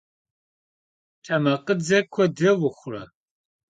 [1.23, 3.03] Temakhıdze kuedre vuxhure?